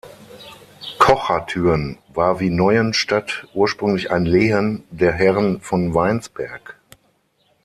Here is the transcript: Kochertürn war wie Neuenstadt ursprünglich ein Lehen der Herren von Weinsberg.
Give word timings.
Kochertürn 0.97 1.99
war 2.11 2.39
wie 2.39 2.49
Neuenstadt 2.49 3.47
ursprünglich 3.53 4.09
ein 4.09 4.25
Lehen 4.25 4.83
der 4.89 5.11
Herren 5.11 5.61
von 5.61 5.93
Weinsberg. 5.93 6.79